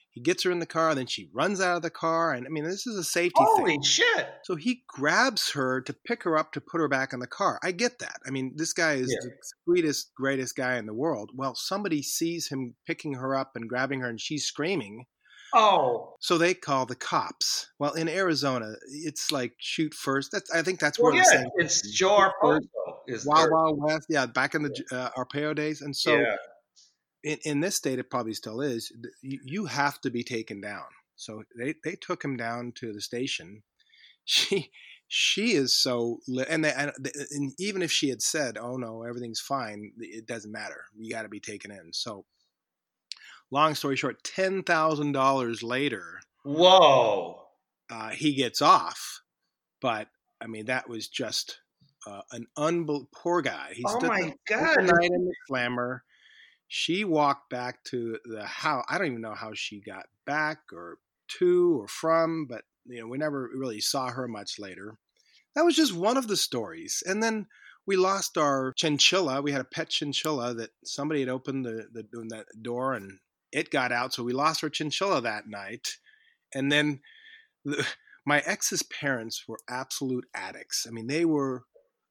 he 0.10 0.20
gets 0.20 0.44
her 0.44 0.52
in 0.52 0.60
the 0.60 0.66
car. 0.66 0.94
Then 0.96 1.06
she 1.06 1.30
runs 1.34 1.62
out 1.62 1.78
of 1.78 1.82
the 1.84 1.90
car, 1.90 2.34
and 2.34 2.46
I 2.46 2.50
mean, 2.50 2.64
this 2.66 2.86
is 2.88 2.98
a 2.98 3.04
safety 3.04 3.38
thing. 3.38 3.48
Holy 3.58 3.84
shit! 3.84 4.28
So 4.44 4.56
he 4.56 4.84
grabs 4.88 5.52
her 5.52 5.80
to 5.82 5.94
pick 5.94 6.24
her 6.24 6.38
up 6.38 6.52
to 6.54 6.62
put 6.62 6.82
her 6.82 6.88
back 6.90 7.14
in 7.14 7.20
the 7.20 7.28
car. 7.28 7.60
I 7.64 7.72
get 7.72 8.00
that. 8.00 8.18
I 8.26 8.32
mean, 8.32 8.54
this 8.56 8.74
guy 8.74 8.94
is 8.96 9.10
Yeah. 9.10 9.30
the 9.30 9.36
sweetest, 9.64 10.14
greatest 10.16 10.56
guy 10.56 10.78
in 10.78 10.86
the 10.86 10.94
world. 10.94 11.32
Well, 11.34 11.56
somebody 11.56 12.02
sees 12.02 12.48
him 12.50 12.76
picking 12.86 13.14
her 13.14 13.36
up 13.36 13.52
and 13.56 13.70
grabbing 13.70 14.02
her, 14.02 14.10
and 14.10 14.20
she's 14.20 14.46
screaming. 14.46 15.06
Oh, 15.54 16.16
So 16.20 16.38
they 16.38 16.54
call 16.54 16.86
the 16.86 16.96
cops. 16.96 17.68
Well, 17.80 17.94
in 17.94 18.08
Arizona, 18.08 18.74
it's 18.90 19.32
like 19.32 19.54
shoot 19.58 19.94
first. 19.94 20.32
That's 20.32 20.50
I 20.52 20.62
think 20.62 20.80
that's 20.80 21.00
well, 21.00 21.12
where 21.12 21.22
yeah, 21.22 21.44
it's 21.56 21.90
Joe 21.92 22.30
Arpaio. 22.42 22.62
Is 23.08 23.26
Wild 23.26 23.46
there. 23.46 23.52
Wild 23.52 23.82
West. 23.82 24.06
Yeah, 24.10 24.26
back 24.28 24.56
in 24.56 24.64
the 24.64 24.84
uh, 24.92 25.10
Arpaio 25.18 25.56
days. 25.56 25.82
And 25.82 25.96
so 25.96 26.16
yeah. 26.16 26.36
in, 27.24 27.38
in 27.44 27.60
this 27.60 27.76
state, 27.76 28.00
it 28.00 28.10
probably 28.10 28.34
still 28.34 28.62
is. 28.62 28.92
You, 29.22 29.40
you 29.44 29.66
have 29.66 30.00
to 30.02 30.10
be 30.10 30.24
taken 30.24 30.62
down. 30.62 30.86
So 31.16 31.44
they, 31.58 31.76
they 31.84 31.96
took 31.96 32.24
him 32.24 32.38
down 32.38 32.74
to 32.78 32.94
the 32.94 33.02
station. 33.02 33.64
She 34.24 34.70
she 35.08 35.54
is 35.54 35.76
so 35.76 36.20
and, 36.48 36.64
they, 36.64 36.72
and, 36.72 36.92
and 37.32 37.52
even 37.60 37.82
if 37.82 37.92
she 37.92 38.10
had 38.10 38.22
said, 38.22 38.58
"Oh 38.58 38.78
no, 38.78 39.02
everything's 39.02 39.42
fine," 39.42 39.92
it 39.98 40.28
doesn't 40.28 40.52
matter. 40.52 40.86
You 40.96 41.12
got 41.12 41.24
to 41.24 41.28
be 41.28 41.40
taken 41.40 41.72
in. 41.72 41.92
So 41.92 42.24
long 43.52 43.76
story 43.76 43.96
short, 43.96 44.24
ten 44.24 44.64
thousand 44.64 45.12
dollars 45.12 45.62
later, 45.62 46.22
Whoa! 46.44 47.46
uh, 47.90 48.10
he 48.10 48.34
gets 48.34 48.62
off. 48.62 49.22
But 49.82 50.08
I 50.42 50.48
mean, 50.48 50.66
that 50.66 50.90
was 50.90 51.08
just 51.08 51.60
uh, 52.08 52.22
an 52.32 52.48
unbel- 52.58 53.12
poor 53.12 53.42
guy. 53.42 53.74
He 53.76 53.84
Oh 53.86 54.00
my 54.02 54.22
the 54.22 54.36
God! 54.48 54.78
night 54.84 55.12
in 55.12 55.26
the 55.26 55.36
slammer. 55.48 56.04
She 56.68 57.04
walked 57.04 57.50
back 57.50 57.84
to 57.86 58.18
the 58.24 58.46
house. 58.46 58.86
I 58.90 58.98
don't 58.98 59.08
even 59.08 59.22
know 59.22 59.36
how 59.36 59.52
she 59.54 59.82
got 59.82 60.06
back 60.26 60.60
or 60.72 60.98
to 61.40 61.82
or 61.82 61.88
from, 61.88 62.46
but 62.46 62.64
you 62.86 63.02
know, 63.02 63.08
we 63.08 63.18
never 63.18 63.50
really 63.54 63.82
saw 63.82 64.10
her 64.10 64.28
much 64.28 64.58
later. 64.58 64.98
That 65.54 65.66
was 65.66 65.76
just 65.76 65.94
one 65.94 66.18
of 66.18 66.28
the 66.28 66.38
stories. 66.38 67.04
And 67.06 67.22
then 67.22 67.48
we 67.86 67.98
lost 67.98 68.38
our 68.38 68.74
chinchilla. 68.74 69.42
We 69.42 69.52
had 69.52 69.62
a 69.62 69.66
pet 69.66 69.90
chinchilla 69.90 70.54
that 70.56 70.70
somebody 70.86 71.20
had 71.20 71.30
opened 71.30 71.66
the, 71.66 71.88
the 71.92 72.04
that 72.30 72.46
door 72.62 72.94
and 72.94 73.20
it 73.52 73.70
got 73.70 73.92
out. 73.92 74.14
So 74.14 74.24
we 74.24 74.34
lost 74.34 74.64
our 74.64 74.70
chinchilla 74.70 75.22
that 75.22 75.48
night. 75.48 75.90
And 76.54 76.72
then 76.72 77.00
the, 77.66 77.86
my 78.26 78.42
ex's 78.46 78.84
parents 78.84 79.44
were 79.48 79.60
absolute 79.70 80.26
addicts. 80.36 80.86
I 80.88 80.92
mean, 80.92 81.08
they 81.08 81.26
were 81.26 81.64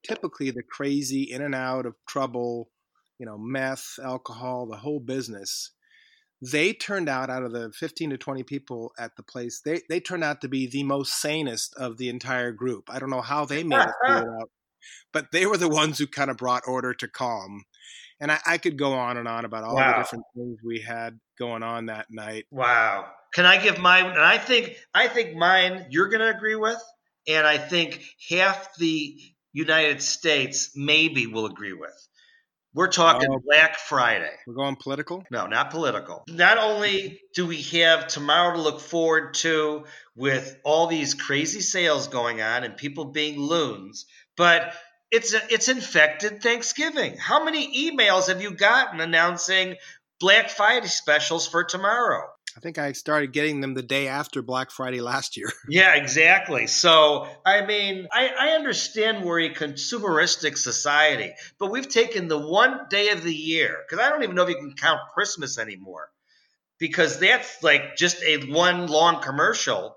typically 0.06 0.50
the 0.50 0.62
crazy 0.62 1.22
in 1.22 1.42
and 1.42 1.54
out 1.54 1.86
of 1.86 1.94
trouble, 2.08 2.70
you 3.18 3.26
know, 3.26 3.38
meth, 3.38 3.98
alcohol, 4.02 4.66
the 4.66 4.78
whole 4.78 5.00
business. 5.00 5.72
they 6.42 6.72
turned 6.72 7.08
out 7.08 7.28
out 7.30 7.42
of 7.42 7.52
the 7.52 7.70
15 7.78 8.10
to 8.10 8.16
20 8.18 8.42
people 8.44 8.92
at 8.98 9.14
the 9.16 9.22
place 9.22 9.60
they 9.64 9.82
they 9.90 10.00
turned 10.00 10.24
out 10.24 10.40
to 10.40 10.48
be 10.48 10.66
the 10.66 10.82
most 10.82 11.20
sanest 11.20 11.74
of 11.76 11.98
the 11.98 12.08
entire 12.08 12.50
group 12.50 12.88
i 12.88 12.98
don't 12.98 13.10
know 13.10 13.20
how 13.20 13.44
they 13.44 13.62
made 13.62 13.80
it 13.80 13.94
through 14.06 14.16
it 14.16 14.24
out 14.40 14.50
but 15.12 15.26
they 15.32 15.44
were 15.44 15.58
the 15.58 15.68
ones 15.68 15.98
who 15.98 16.06
kind 16.06 16.30
of 16.30 16.38
brought 16.38 16.62
order 16.66 16.94
to 16.94 17.06
calm 17.08 17.64
and 18.20 18.30
I, 18.32 18.38
I 18.46 18.58
could 18.58 18.76
go 18.78 18.92
on 18.92 19.16
and 19.16 19.26
on 19.28 19.44
about 19.44 19.64
all 19.64 19.76
Wow. 19.76 19.92
the 19.92 19.98
different 20.02 20.24
things 20.34 20.58
we 20.64 20.80
had 20.80 21.18
going 21.38 21.62
on 21.62 21.86
that 21.86 22.06
night 22.10 22.46
Wow. 22.50 23.10
Can 23.32 23.46
I 23.46 23.62
give 23.62 23.78
mine? 23.78 24.06
And 24.06 24.18
I 24.20 24.38
think 24.38 24.76
I 24.94 25.08
think 25.08 25.36
mine 25.36 25.86
you're 25.90 26.08
going 26.08 26.20
to 26.20 26.36
agree 26.36 26.56
with, 26.56 26.82
and 27.28 27.46
I 27.46 27.58
think 27.58 28.02
half 28.28 28.76
the 28.76 29.16
United 29.52 30.02
States 30.02 30.72
maybe 30.76 31.26
will 31.26 31.46
agree 31.46 31.72
with. 31.72 31.94
We're 32.74 32.88
talking 32.88 33.28
Oh. 33.32 33.40
Black 33.44 33.76
Friday. 33.78 34.30
we're 34.46 34.54
going 34.54 34.76
political 34.76 35.24
No, 35.30 35.46
not 35.46 35.70
political. 35.70 36.22
Not 36.28 36.58
only 36.58 37.20
do 37.34 37.46
we 37.46 37.62
have 37.62 38.06
tomorrow 38.06 38.54
to 38.56 38.62
look 38.62 38.80
forward 38.80 39.34
to 39.34 39.86
with 40.14 40.56
all 40.64 40.86
these 40.86 41.14
crazy 41.14 41.60
sales 41.60 42.06
going 42.08 42.40
on 42.42 42.62
and 42.64 42.76
people 42.76 43.06
being 43.06 43.40
loons, 43.40 44.06
but 44.36 44.72
it's 45.10 45.34
a, 45.34 45.40
it's 45.52 45.68
infected 45.68 46.42
Thanksgiving. 46.42 47.16
How 47.16 47.44
many 47.44 47.90
emails 47.90 48.28
have 48.28 48.42
you 48.42 48.52
gotten 48.52 49.00
announcing 49.00 49.76
Black 50.18 50.50
Friday 50.50 50.88
specials 50.88 51.46
for 51.46 51.64
tomorrow? 51.64 52.28
i 52.56 52.58
think 52.58 52.78
i 52.78 52.90
started 52.90 53.32
getting 53.32 53.60
them 53.60 53.74
the 53.74 53.82
day 53.82 54.08
after 54.08 54.42
black 54.42 54.72
friday 54.72 55.00
last 55.00 55.36
year 55.36 55.48
Yeah, 55.68 55.94
exactly. 55.94 56.66
So, 56.66 57.28
I 57.46 57.64
mean, 57.64 58.08
I, 58.12 58.28
I 58.28 58.48
understand 58.50 59.24
we're 59.24 59.40
a 59.40 59.54
consumeristic 59.54 60.56
society, 60.58 61.32
but 61.58 61.70
we've 61.70 61.88
taken 61.88 62.26
the 62.26 62.38
one 62.38 62.86
day 62.90 63.10
of 63.10 63.22
the 63.22 63.34
year, 63.34 63.76
because 63.86 64.04
I 64.04 64.10
don't 64.10 64.22
even 64.24 64.34
know 64.34 64.42
if 64.42 64.48
you 64.48 64.56
can 64.56 64.74
count 64.74 65.00
Christmas 65.14 65.58
anymore, 65.58 66.10
because 66.78 67.20
that's 67.20 67.62
like 67.62 67.96
just 67.96 68.22
a 68.24 68.50
one 68.50 68.88
long 68.88 69.22
commercial 69.22 69.96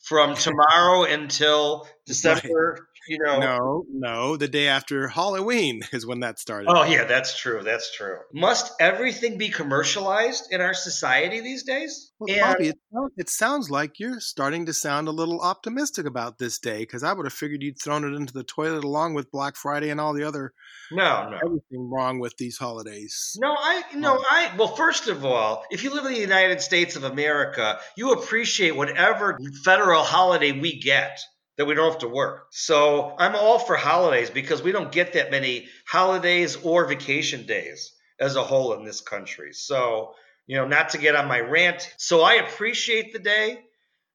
from 0.00 0.34
tomorrow 0.46 1.04
until 1.04 1.86
December, 2.06 2.88
you 3.10 3.18
know. 3.22 3.38
no 3.40 3.84
no 3.92 4.36
the 4.36 4.48
day 4.48 4.68
after 4.68 5.08
halloween 5.08 5.82
is 5.92 6.06
when 6.06 6.20
that 6.20 6.38
started 6.38 6.70
Oh, 6.70 6.84
yeah, 6.84 7.04
that's 7.04 7.38
true. 7.38 7.62
That's 7.64 7.94
true. 7.94 8.18
Must 8.32 8.72
everything 8.80 9.38
be 9.38 9.48
commercialized 9.48 10.52
in 10.52 10.60
our 10.60 10.74
society 10.74 11.40
these 11.40 11.64
days? 11.64 12.12
Well, 12.18 12.32
And- 12.32 12.52
Bobby, 12.52 12.68
it, 12.68 12.78
it 13.16 13.28
sounds 13.30 13.70
like 13.70 13.98
you're 13.98 14.20
starting 14.20 14.66
to 14.66 14.72
sound 14.72 15.08
a 15.08 15.12
little 15.12 15.40
optimistic 15.40 16.06
about 16.06 16.38
this 16.38 16.58
day 16.58 16.78
because 16.78 17.02
I 17.02 17.12
would 17.12 17.26
have 17.26 17.32
figured 17.32 17.62
you'd 17.62 17.80
thrown 17.82 18.04
it 18.04 18.14
into 18.16 18.32
the 18.32 18.44
toilet 18.44 18.84
along 18.84 19.14
with 19.14 19.32
Black 19.32 19.56
Friday 19.56 19.90
and 19.90 20.00
all 20.00 20.12
the 20.14 20.22
other 20.24 20.52
no, 20.92 21.30
no. 21.30 21.38
everything 21.44 21.90
wrong 21.90 22.20
with 22.20 22.36
these 22.36 22.56
holidays. 22.58 23.36
No, 23.40 23.54
I 23.58 23.82
no, 23.94 24.22
I 24.30 24.52
well, 24.56 24.74
first 24.76 25.08
of 25.08 25.24
all, 25.24 25.64
if 25.70 25.82
you 25.82 25.92
live 25.92 26.04
in 26.06 26.12
the 26.12 26.20
United 26.20 26.60
States 26.60 26.94
of 26.96 27.04
America, 27.04 27.78
you 27.96 28.12
appreciate 28.12 28.76
whatever 28.76 29.38
federal 29.64 30.02
holiday 30.02 30.52
we 30.52 30.78
get 30.78 31.18
that 31.60 31.66
we 31.66 31.74
don't 31.74 31.90
have 31.90 32.00
to 32.00 32.08
work. 32.08 32.46
So 32.52 33.14
I'm 33.18 33.36
all 33.36 33.58
for 33.58 33.76
holidays 33.76 34.30
because 34.30 34.62
we 34.62 34.72
don't 34.72 34.90
get 34.90 35.12
that 35.12 35.30
many 35.30 35.68
holidays 35.86 36.56
or 36.56 36.86
vacation 36.86 37.44
days 37.44 37.92
as 38.18 38.34
a 38.36 38.42
whole 38.42 38.72
in 38.72 38.86
this 38.86 39.02
country. 39.02 39.52
So, 39.52 40.14
you 40.46 40.56
know, 40.56 40.66
not 40.66 40.88
to 40.90 40.98
get 40.98 41.16
on 41.16 41.28
my 41.28 41.40
rant. 41.40 41.86
So 41.98 42.22
I 42.22 42.36
appreciate 42.36 43.12
the 43.12 43.18
day. 43.18 43.58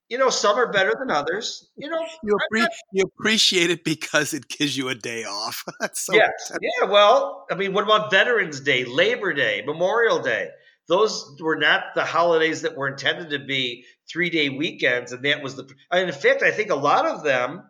You 0.10 0.18
know, 0.18 0.32
some 0.32 0.58
are 0.58 0.72
better 0.72 0.96
than 1.00 1.12
others. 1.16 1.70
You 1.78 1.92
know, 1.92 2.04
You, 2.24 2.36
appre- 2.36 2.62
not- 2.62 2.72
you 2.92 3.04
appreciate 3.04 3.70
it 3.70 3.84
because 3.84 4.34
it 4.34 4.48
gives 4.48 4.75
you 4.75 4.90
a 4.90 4.96
day 4.96 5.25
off. 5.25 5.64
So 5.94 6.16
Yes. 6.16 6.52
Yeah, 6.60 6.90
well, 6.90 7.46
I 7.52 7.54
mean, 7.54 7.74
what 7.74 7.84
about 7.84 8.10
Veterans 8.10 8.60
Day, 8.60 8.86
Labor 8.86 9.34
Day, 9.34 9.62
Memorial 9.68 10.18
Day? 10.18 10.50
Those 10.88 11.36
were 11.39 11.56
not 11.56 11.96
the 11.96 12.06
holidays 12.06 12.62
that 12.62 12.77
were 12.77 12.88
intended 12.88 13.32
to 13.32 13.39
be 13.39 13.86
three 14.10 14.30
day 14.30 14.50
weekends. 14.50 15.12
And 15.12 15.24
that 15.25 15.42
was 15.42 15.56
the, 15.56 15.68
and 15.92 16.08
in 16.08 16.13
fact, 16.13 16.44
I 16.44 16.51
think 16.51 16.70
a 16.70 16.75
lot 16.75 17.06
of 17.06 17.24
them 17.24 17.63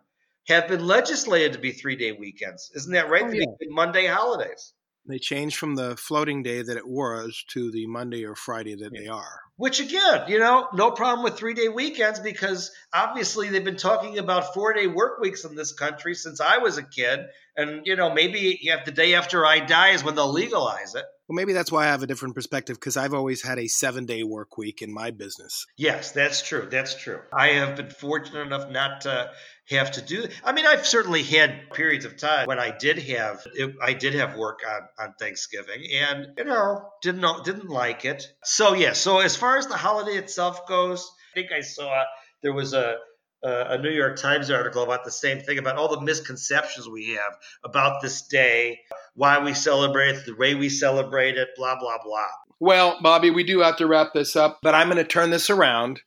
have 0.48 0.68
been 0.68 0.86
legislated 0.86 1.54
to 1.54 1.58
be 1.58 1.72
three 1.72 1.96
day 1.96 2.12
weekends. 2.12 2.70
Isn't 2.74 2.92
that 2.92 3.08
right? 3.10 3.24
Oh, 3.24 3.32
yeah. 3.32 3.44
Monday 3.70 4.06
holidays, 4.06 4.72
They 5.08 5.18
changed 5.18 5.56
from 5.56 5.74
the 5.76 5.96
floating 5.96 6.42
day 6.42 6.62
that 6.62 6.76
it 6.76 6.86
was 6.86 7.44
to 7.48 7.70
the 7.70 7.86
Monday 7.86 8.24
or 8.24 8.34
Friday 8.34 8.74
that 8.76 8.92
they 8.92 9.08
are. 9.08 9.40
which 9.56 9.80
again, 9.80 10.24
you 10.28 10.38
know, 10.38 10.68
no 10.74 10.90
problem 10.90 11.24
with 11.24 11.36
three 11.38 11.54
day 11.54 11.68
weekends 11.68 12.20
because 12.20 12.70
obviously 12.92 13.48
they've 13.48 13.64
been 13.64 13.76
talking 13.76 14.18
about 14.18 14.52
four 14.52 14.72
day 14.74 14.86
work 14.86 15.20
weeks 15.20 15.44
in 15.44 15.54
this 15.54 15.72
country 15.72 16.14
since 16.14 16.40
I 16.40 16.58
was 16.58 16.76
a 16.76 16.82
kid. 16.82 17.20
And, 17.56 17.86
you 17.86 17.96
know, 17.96 18.12
maybe 18.12 18.58
you 18.60 18.76
the 18.84 18.92
day 18.92 19.14
after 19.14 19.46
I 19.46 19.60
die 19.60 19.90
is 19.90 20.04
when 20.04 20.14
they'll 20.14 20.32
legalize 20.32 20.94
it. 20.94 21.04
Well, 21.28 21.34
maybe 21.34 21.54
that's 21.54 21.72
why 21.72 21.84
I 21.84 21.86
have 21.86 22.02
a 22.02 22.06
different 22.06 22.36
perspective 22.36 22.76
because 22.76 22.96
I've 22.96 23.14
always 23.14 23.42
had 23.42 23.58
a 23.58 23.66
seven 23.66 24.06
day 24.06 24.22
work 24.22 24.56
week 24.56 24.80
in 24.80 24.92
my 24.92 25.10
business. 25.10 25.66
Yes, 25.76 26.12
that's 26.12 26.42
true. 26.42 26.68
That's 26.70 26.94
true. 26.94 27.20
I 27.36 27.48
have 27.48 27.76
been 27.76 27.90
fortunate 27.90 28.42
enough 28.42 28.70
not 28.70 29.00
to 29.02 29.30
have 29.70 29.90
to 29.92 30.02
do. 30.02 30.28
I 30.44 30.52
mean, 30.52 30.66
I've 30.66 30.86
certainly 30.86 31.24
had 31.24 31.70
periods 31.72 32.04
of 32.04 32.16
time 32.16 32.46
when 32.46 32.60
I 32.60 32.76
did 32.76 32.98
have 32.98 33.44
I 33.82 33.94
did 33.94 34.14
have 34.14 34.36
work 34.36 34.60
on 34.68 34.82
on 35.04 35.14
Thanksgiving, 35.18 35.82
and 35.92 36.28
you 36.38 36.44
know 36.44 36.90
didn't 37.02 37.22
know, 37.22 37.42
didn't 37.42 37.68
like 37.68 38.04
it. 38.04 38.24
So 38.44 38.74
yeah. 38.74 38.92
So 38.92 39.18
as 39.18 39.34
far 39.34 39.58
as 39.58 39.66
the 39.66 39.76
holiday 39.76 40.16
itself 40.18 40.68
goes, 40.68 41.10
I 41.32 41.40
think 41.40 41.50
I 41.50 41.62
saw 41.62 42.04
there 42.42 42.52
was 42.52 42.72
a 42.72 42.98
a 43.44 43.74
a 43.74 43.78
New 43.78 43.90
York 43.90 44.16
Times 44.16 44.50
article 44.50 44.82
about 44.82 45.04
the 45.04 45.10
same 45.10 45.40
thing 45.40 45.58
about 45.58 45.76
all 45.76 45.88
the 45.88 46.00
misconceptions 46.00 46.88
we 46.88 47.10
have 47.10 47.36
about 47.64 48.02
this 48.02 48.22
day, 48.22 48.80
why 49.14 49.42
we 49.42 49.54
celebrate 49.54 50.16
it, 50.16 50.26
the 50.26 50.34
way 50.34 50.54
we 50.54 50.68
celebrate 50.68 51.36
it, 51.36 51.48
blah 51.56 51.78
blah 51.78 51.98
blah. 52.04 52.28
Well, 52.58 52.98
Bobby, 53.02 53.30
we 53.30 53.44
do 53.44 53.60
have 53.60 53.76
to 53.76 53.86
wrap 53.86 54.12
this 54.14 54.34
up, 54.34 54.60
but 54.62 54.74
I'm 54.74 54.88
going 54.88 54.96
to 54.96 55.04
turn 55.04 55.30
this 55.30 55.50
around 55.50 56.00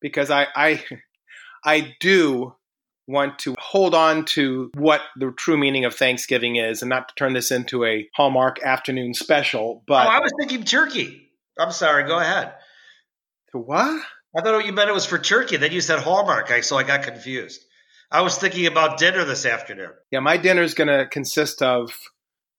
because 0.00 0.30
I, 0.30 0.48
I, 0.54 0.84
I 1.64 1.94
do 2.00 2.54
want 3.06 3.38
to 3.40 3.54
hold 3.58 3.94
on 3.94 4.24
to 4.24 4.70
what 4.74 5.00
the 5.16 5.32
true 5.36 5.56
meaning 5.56 5.84
of 5.84 5.94
Thanksgiving 5.94 6.56
is, 6.56 6.82
and 6.82 6.88
not 6.88 7.08
to 7.08 7.14
turn 7.16 7.34
this 7.34 7.50
into 7.50 7.84
a 7.84 8.08
Hallmark 8.14 8.62
afternoon 8.62 9.14
special. 9.14 9.82
But 9.86 10.06
oh, 10.06 10.10
I 10.10 10.20
was 10.20 10.32
thinking 10.38 10.64
turkey. 10.64 11.28
I'm 11.58 11.72
sorry. 11.72 12.04
Go 12.04 12.18
ahead. 12.18 12.54
To 13.52 13.58
what? 13.58 14.02
I 14.36 14.40
thought 14.40 14.54
oh, 14.54 14.58
you 14.58 14.72
meant 14.72 14.88
it 14.88 14.94
was 14.94 15.06
for 15.06 15.18
turkey. 15.18 15.56
Then 15.56 15.72
you 15.72 15.80
said 15.80 15.98
Hallmark, 15.98 16.50
I, 16.50 16.60
so 16.62 16.76
I 16.76 16.82
got 16.82 17.02
confused. 17.02 17.64
I 18.10 18.22
was 18.22 18.36
thinking 18.36 18.66
about 18.66 18.98
dinner 18.98 19.24
this 19.24 19.46
afternoon. 19.46 19.90
Yeah, 20.10 20.20
my 20.20 20.36
dinner 20.36 20.62
is 20.62 20.74
going 20.74 20.88
to 20.88 21.06
consist 21.06 21.62
of 21.62 21.92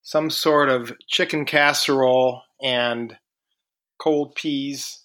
some 0.01 0.29
sort 0.29 0.69
of 0.69 0.91
chicken 1.07 1.45
casserole 1.45 2.41
and 2.61 3.15
cold 3.99 4.35
peas 4.35 5.03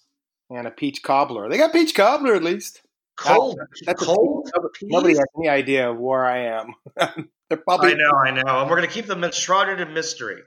and 0.49 0.67
a 0.67 0.71
peach 0.71 1.01
cobbler. 1.03 1.49
They 1.49 1.57
got 1.57 1.71
peach 1.71 1.95
cobbler 1.95 2.35
at 2.35 2.43
least. 2.43 2.81
Cold, 3.15 3.59
That's 3.85 4.01
a 4.01 4.05
cold. 4.05 4.49
peach. 4.73 4.89
Nobody 4.91 5.15
has 5.15 5.25
any 5.37 5.49
idea 5.49 5.89
of 5.89 5.97
where 5.97 6.25
I 6.25 6.59
am. 6.59 6.73
They're 7.49 7.57
probably 7.57 7.93
I 7.93 7.95
know, 7.95 8.11
I 8.11 8.31
know. 8.31 8.61
And 8.61 8.69
we're 8.69 8.77
going 8.77 8.87
to 8.87 8.93
keep 8.93 9.07
them 9.07 9.29
shrouded 9.31 9.79
in 9.79 9.93
mystery. 9.93 10.41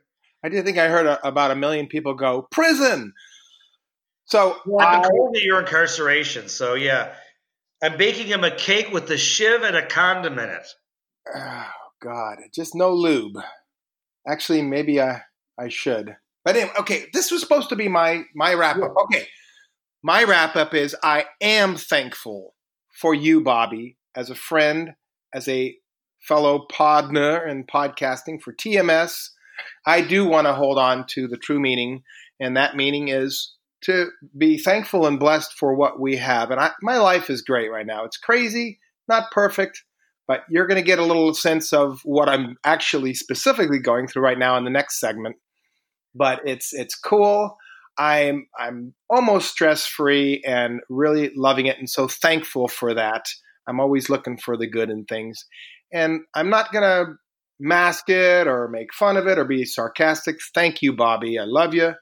I 0.45 0.49
did 0.49 0.64
think 0.64 0.79
I 0.79 0.88
heard 0.88 1.07
a, 1.07 1.26
about 1.26 1.50
a 1.50 1.57
million 1.57 1.87
people 1.87 2.14
go 2.14 2.43
prison. 2.50 3.12
So 4.33 4.57
I've 4.81 4.87
I, 4.87 5.03
been 5.03 5.11
told 5.11 5.35
that 5.35 5.43
your 5.43 5.61
incarceration. 5.61 6.49
So 6.49 6.73
yeah, 6.73 7.12
I'm 7.83 7.99
baking 7.99 8.29
him 8.29 8.45
a 8.45 8.51
cake 8.51 8.91
with 8.91 9.07
the 9.07 9.19
shiv 9.19 9.61
and 9.61 9.77
a 9.77 9.85
condom 9.85 10.39
in 10.39 10.49
it. 10.49 10.67
oh 11.37 11.67
God, 12.03 12.39
just 12.55 12.75
no 12.75 12.95
lube. 12.95 13.37
Actually, 14.27 14.62
maybe 14.62 15.03
I 15.03 15.21
I 15.61 15.69
should. 15.69 16.17
But 16.47 16.57
anyway, 16.57 16.73
okay, 16.79 17.05
this 17.12 17.31
was 17.31 17.43
supposed 17.43 17.69
to 17.69 17.77
be 17.77 17.89
my 17.89 18.23
my 18.35 18.55
wrap 18.55 18.79
up. 18.79 18.95
Okay, 19.05 19.27
my 20.03 20.25
wrap 20.25 20.57
up 20.57 20.73
is 20.73 20.97
I 21.03 21.27
am 21.43 21.77
thankful 21.77 22.55
for 23.03 23.12
you, 23.12 23.43
Bobby, 23.43 23.99
as 24.17 24.31
a 24.31 24.35
friend, 24.35 24.95
as 25.35 25.47
a 25.47 25.77
fellow 26.27 26.67
podner 26.73 27.47
in 27.47 27.65
podcasting 27.65 28.41
for 28.41 28.55
TMS. 28.55 29.29
I 29.85 30.01
do 30.01 30.25
want 30.25 30.47
to 30.47 30.55
hold 30.55 30.79
on 30.79 31.05
to 31.09 31.29
the 31.29 31.37
true 31.37 31.61
meaning, 31.61 32.05
and 32.41 32.57
that 32.57 32.77
meaning 32.77 33.09
is 33.09 33.53
to 33.83 34.09
be 34.37 34.59
thankful 34.59 35.07
and 35.07 35.19
blessed 35.19 35.53
for 35.59 35.75
what 35.75 36.01
we 36.01 36.17
have. 36.17 36.51
And 36.51 36.61
I, 36.61 36.71
my 36.83 36.99
life 36.99 37.31
is 37.31 37.43
great 37.43 37.71
right 37.71 37.87
now. 37.87 38.05
It's 38.05 38.17
crazy, 38.17 38.79
not 39.09 39.31
perfect, 39.31 39.83
but 40.27 40.43
you're 40.49 40.67
going 40.67 40.81
to 40.81 40.87
get 40.87 40.99
a 40.99 41.05
little 41.05 41.35
sense 41.35 41.73
of 41.73 42.01
what 42.05 42.29
I'm 42.29 42.57
actually 42.65 43.15
specifically 43.15 43.79
going 43.79 44.09
through 44.09 44.23
right 44.23 44.39
now 44.39 44.57
in 44.57 44.65
the 44.65 44.71
next 44.71 45.01
segment. 45.01 45.37
But 46.15 46.41
it's 46.45 46.73
it's 46.73 46.95
cool. 46.95 47.57
I'm 47.99 48.47
I'm 48.59 48.95
almost 49.11 49.51
stress 49.51 49.87
free 49.87 50.43
and 50.47 50.81
really 50.89 51.33
loving 51.35 51.67
it, 51.67 51.79
and 51.79 51.89
so 51.89 52.07
thankful 52.07 52.69
for 52.69 52.95
that. 52.95 53.27
I'm 53.67 53.81
always 53.81 54.11
looking 54.11 54.37
for 54.37 54.57
the 54.57 54.67
good 54.67 54.91
in 54.91 55.05
things, 55.05 55.47
and 55.93 56.21
I'm 56.35 56.51
not 56.51 56.73
gonna 56.73 57.17
mask 57.59 58.09
it 58.09 58.47
or 58.47 58.69
make 58.69 58.93
fun 58.93 59.17
of 59.17 59.27
it 59.27 59.39
or 59.39 59.45
be 59.45 59.65
sarcastic. 59.65 60.37
Thank 60.55 60.83
you, 60.83 60.93
Bobby. 60.93 61.39
I 61.39 61.45
love 61.45 61.75
you. 61.75 61.95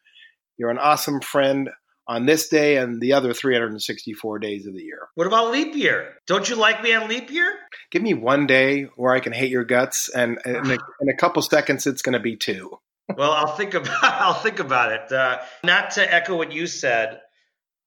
You're 0.60 0.68
an 0.68 0.76
awesome 0.76 1.22
friend 1.22 1.70
on 2.06 2.26
this 2.26 2.48
day 2.48 2.76
and 2.76 3.00
the 3.00 3.14
other 3.14 3.32
364 3.32 4.38
days 4.40 4.66
of 4.66 4.74
the 4.74 4.82
year. 4.82 5.08
What 5.14 5.26
about 5.26 5.52
leap 5.52 5.74
year? 5.74 6.16
Don't 6.26 6.50
you 6.50 6.56
like 6.56 6.82
me 6.82 6.92
on 6.92 7.08
leap 7.08 7.30
year? 7.30 7.50
Give 7.90 8.02
me 8.02 8.12
one 8.12 8.46
day 8.46 8.82
where 8.96 9.14
I 9.14 9.20
can 9.20 9.32
hate 9.32 9.50
your 9.50 9.64
guts, 9.64 10.10
and 10.10 10.38
in 10.44 10.56
a, 10.56 10.74
in 11.00 11.08
a 11.08 11.16
couple 11.16 11.40
seconds, 11.40 11.86
it's 11.86 12.02
going 12.02 12.12
to 12.12 12.20
be 12.20 12.36
two. 12.36 12.76
well, 13.16 13.32
I'll 13.32 13.56
think 13.56 13.72
about 13.72 13.96
I'll 14.02 14.34
think 14.34 14.58
about 14.58 14.92
it. 14.92 15.10
Uh, 15.10 15.38
not 15.64 15.92
to 15.92 16.14
echo 16.14 16.36
what 16.36 16.52
you 16.52 16.66
said, 16.66 17.20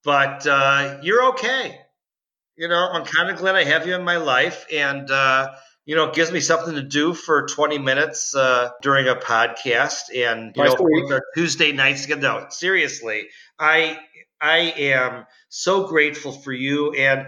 but 0.04 0.48
uh, 0.48 0.98
you're 1.04 1.28
okay. 1.34 1.78
You 2.58 2.70
know, 2.70 2.90
I'm 2.92 3.06
kind 3.06 3.30
of 3.30 3.38
glad 3.38 3.54
I 3.54 3.66
have 3.66 3.86
you 3.86 3.94
in 3.94 4.04
my 4.04 4.18
life, 4.18 4.66
and 4.74 5.12
uh, 5.12 5.52
you 5.86 5.96
know, 5.96 6.06
it 6.06 6.16
gives 6.16 6.32
me 6.32 6.40
something 6.40 6.76
to 6.76 6.82
do 6.82 7.14
for 7.14 7.46
20 7.48 7.78
minutes 7.78 8.36
uh, 8.36 8.70
during 8.82 9.08
a 9.08 9.16
podcast, 9.16 10.16
and 10.16 10.54
you 10.56 10.64
know, 10.64 10.76
a 10.78 10.84
week. 10.84 11.12
our 11.12 11.24
Tuesday 11.36 11.72
nights. 11.72 12.08
No, 12.08 12.46
seriously, 12.50 13.28
I 13.60 14.00
I 14.42 14.58
am 14.78 15.26
so 15.50 15.88
grateful 15.88 16.32
for 16.32 16.54
you, 16.54 16.94
and 16.94 17.28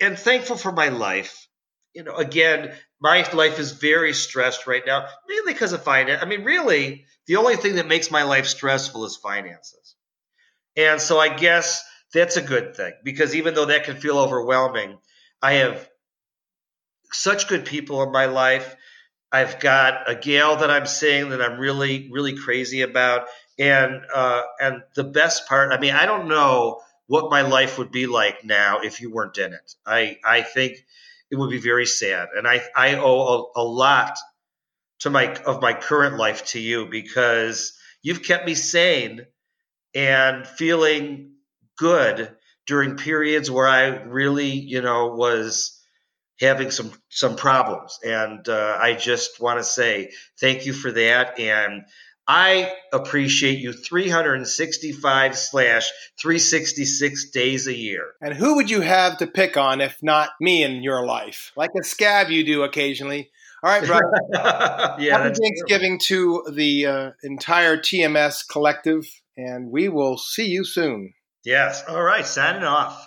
and 0.00 0.18
thankful 0.18 0.56
for 0.56 0.72
my 0.72 0.88
life. 0.88 1.48
You 1.94 2.02
know, 2.02 2.16
again, 2.16 2.74
my 3.00 3.26
life 3.32 3.58
is 3.58 3.72
very 3.72 4.12
stressed 4.12 4.66
right 4.66 4.82
now, 4.86 5.06
mainly 5.28 5.52
because 5.52 5.72
of 5.72 5.82
finance. 5.82 6.22
I 6.22 6.26
mean, 6.26 6.44
really, 6.44 7.06
the 7.26 7.36
only 7.36 7.56
thing 7.56 7.76
that 7.76 7.86
makes 7.86 8.10
my 8.10 8.24
life 8.24 8.46
stressful 8.46 9.04
is 9.04 9.16
finances. 9.16 9.94
And 10.76 11.00
so 11.00 11.18
I 11.18 11.34
guess 11.34 11.84
that's 12.12 12.36
a 12.36 12.42
good 12.42 12.76
thing 12.76 12.92
because 13.04 13.34
even 13.34 13.54
though 13.54 13.66
that 13.66 13.84
can 13.84 13.96
feel 13.96 14.18
overwhelming, 14.18 14.98
I 15.40 15.54
have 15.54 15.88
such 17.14 17.48
good 17.48 17.64
people 17.64 18.02
in 18.02 18.12
my 18.12 18.26
life. 18.26 18.76
I've 19.32 19.58
got 19.58 20.08
a 20.08 20.14
gal 20.14 20.58
that 20.58 20.70
I'm 20.70 20.86
seeing 20.86 21.30
that 21.30 21.42
I'm 21.42 21.58
really, 21.58 22.08
really 22.12 22.36
crazy 22.36 22.82
about. 22.82 23.26
And 23.58 24.02
uh, 24.12 24.42
and 24.60 24.82
the 24.94 25.04
best 25.04 25.48
part, 25.48 25.72
I 25.72 25.78
mean, 25.78 25.94
I 25.94 26.06
don't 26.06 26.28
know 26.28 26.80
what 27.06 27.30
my 27.30 27.42
life 27.42 27.78
would 27.78 27.90
be 27.90 28.06
like 28.06 28.44
now 28.44 28.80
if 28.80 29.00
you 29.00 29.12
weren't 29.12 29.38
in 29.38 29.52
it. 29.52 29.74
I 29.86 30.18
I 30.24 30.42
think 30.42 30.84
it 31.30 31.36
would 31.36 31.50
be 31.50 31.60
very 31.60 31.86
sad, 31.86 32.28
and 32.36 32.46
I 32.46 32.62
I 32.74 32.96
owe 32.96 33.50
a, 33.56 33.60
a 33.60 33.64
lot 33.64 34.16
to 35.00 35.10
my 35.10 35.34
of 35.46 35.60
my 35.60 35.72
current 35.72 36.16
life 36.16 36.46
to 36.46 36.60
you 36.60 36.86
because 36.86 37.78
you've 38.02 38.22
kept 38.22 38.46
me 38.46 38.54
sane 38.54 39.26
and 39.94 40.46
feeling 40.46 41.34
good 41.76 42.34
during 42.66 42.96
periods 42.96 43.50
where 43.50 43.68
I 43.68 43.86
really, 44.04 44.50
you 44.50 44.80
know, 44.80 45.14
was 45.14 45.80
having 46.40 46.70
some 46.70 46.92
some 47.08 47.36
problems, 47.36 47.98
and 48.04 48.48
uh, 48.48 48.78
I 48.80 48.94
just 48.94 49.40
want 49.40 49.58
to 49.58 49.64
say 49.64 50.10
thank 50.40 50.66
you 50.66 50.72
for 50.72 50.92
that, 50.92 51.38
and 51.38 51.84
I 52.26 52.72
appreciate 52.92 53.58
you 53.58 53.72
365 53.72 55.36
slash 55.36 55.90
366 56.20 57.30
days 57.30 57.66
a 57.66 57.76
year. 57.76 58.12
And 58.20 58.34
who 58.34 58.56
would 58.56 58.70
you 58.70 58.80
have 58.80 59.18
to 59.18 59.26
pick 59.26 59.56
on 59.56 59.80
if 59.82 60.02
not 60.02 60.30
me 60.40 60.62
in 60.62 60.82
your 60.82 61.04
life? 61.04 61.52
Like 61.54 61.70
a 61.78 61.84
scab 61.84 62.30
you 62.30 62.44
do 62.44 62.62
occasionally. 62.62 63.30
All 63.62 63.70
right, 63.70 63.86
Brian. 63.86 64.04
yeah, 64.32 65.18
Happy 65.18 65.34
Thanksgiving 65.34 65.98
to 66.04 66.44
the 66.52 66.86
uh, 66.86 67.10
entire 67.22 67.76
TMS 67.76 68.46
collective, 68.48 69.06
and 69.36 69.70
we 69.70 69.88
will 69.88 70.18
see 70.18 70.46
you 70.46 70.64
soon. 70.64 71.14
yes. 71.44 71.82
All 71.88 72.02
right, 72.02 72.26
signing 72.26 72.64
off. 72.64 73.02